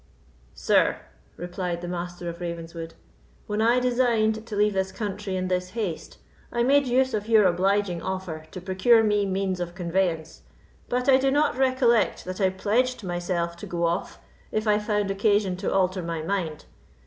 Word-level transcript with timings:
"Sir," 0.55 0.97
replied 1.37 1.81
the 1.81 1.87
Master 1.87 2.27
of 2.27 2.41
Ravenswood, 2.41 2.95
"when 3.45 3.61
I 3.61 3.79
designed 3.79 4.47
to 4.47 4.55
leave 4.55 4.73
this 4.73 4.91
country 4.91 5.35
in 5.35 5.47
this 5.47 5.69
haste, 5.77 6.17
I 6.51 6.63
made 6.63 6.87
use 6.87 7.13
of 7.13 7.27
your 7.29 7.45
obliging 7.45 8.01
offer 8.01 8.47
to 8.49 8.59
procure 8.61 9.03
me 9.03 9.27
means 9.27 9.59
of 9.59 9.75
conveyance; 9.75 10.41
but 10.89 11.07
I 11.07 11.17
do 11.17 11.29
not 11.29 11.55
recollect 11.55 12.25
that 12.25 12.41
I 12.41 12.49
pledged 12.49 13.03
myself 13.03 13.55
to 13.57 13.67
go 13.67 13.83
off, 13.85 14.17
if 14.51 14.67
I 14.67 14.79
found 14.79 15.11
occasion 15.11 15.55
to 15.57 15.71
alter 15.71 16.01
my 16.01 16.23
mind. 16.23 16.65